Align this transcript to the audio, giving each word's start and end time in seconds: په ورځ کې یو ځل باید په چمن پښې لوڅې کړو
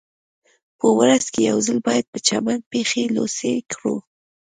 په 0.79 0.87
ورځ 0.97 1.23
کې 1.33 1.41
یو 1.49 1.57
ځل 1.67 1.77
باید 1.87 2.05
په 2.13 2.19
چمن 2.27 2.59
پښې 2.71 3.03
لوڅې 3.15 3.53
کړو 3.71 3.95